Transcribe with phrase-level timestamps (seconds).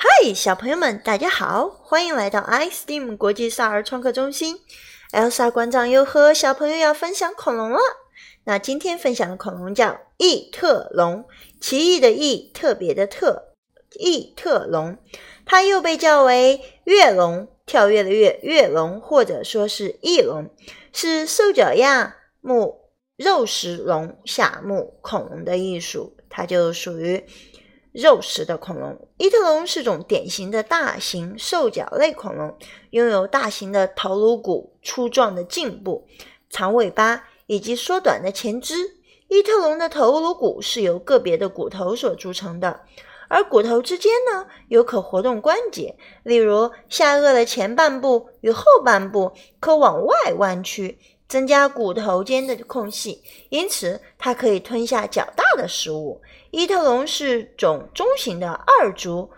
[0.00, 4.60] 嗨，小朋友们，大家好，欢迎来到 iSteam 国际少儿创客中心。
[5.10, 7.80] Elsa 馆长又和小朋友要分享恐龙了。
[8.44, 11.24] 那今天分享的恐龙叫异特龙，
[11.60, 13.56] 奇异的异，特别的特，
[13.98, 14.96] 异特龙。
[15.44, 20.48] 它又被叫为跃龙，跳跃的跃，跃龙，或者说是翼龙，
[20.92, 27.24] 是兽脚亚目肉食龙下目恐龙的艺术，它就属于。
[27.98, 32.56] 肉食的恐龙，异特龙是种典型的大型兽脚类恐龙，
[32.90, 36.06] 拥有大型的头颅骨、粗壮的颈部、
[36.48, 38.76] 长尾巴以及缩短的前肢。
[39.26, 42.82] 异特龙的头颅骨是由个别的骨头所组成的，
[43.26, 51.00] 而骨头之间呢有可活动关节，例如下颚的前半部与后半部可往外弯曲。
[51.28, 56.22] 增加骨头间的空隙，因此它可以吞下较大的食物。
[56.50, 59.30] 伊特龙是种中型的二足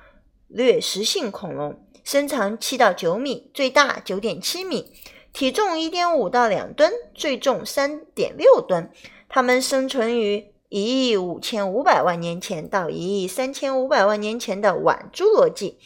[0.47, 4.93] 掠食性恐龙，身长七到九米，最大九点七米，
[5.33, 8.89] 体重一点五到两吨，最重三点六吨。
[9.29, 15.79] 它们生存于一亿五千五百万年前到一亿三千五百万年前的晚侏罗纪。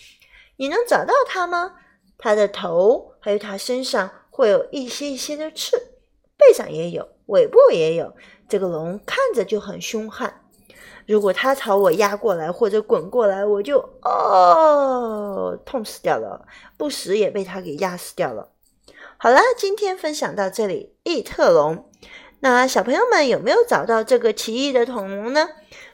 [0.56, 1.76] 你能找到它吗？
[2.18, 5.93] 它的头还有它身上会有一些一些的刺。
[6.36, 8.14] 背上也有，尾部也有。
[8.48, 10.42] 这个龙看着就很凶悍。
[11.06, 16.46] 如果它朝我压过来或者滚过来，我就哦，痛死掉了，
[16.78, 18.48] 不死也被它给压死掉了。
[19.18, 21.90] 好了，今天分享到这里，异特龙。
[22.40, 25.48] 那小朋友们有没有找到这个奇异的恐龙呢？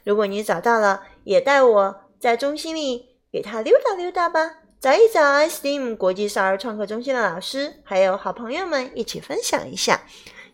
[0.05, 4.60] 如果你找到了，也带我在中心里给它溜达溜达吧。
[4.81, 10.01] 找一找 STEAM 国际少儿创客中心的老师，还有好朋友们一起分享一下。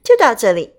[0.03, 0.76] 就到这里。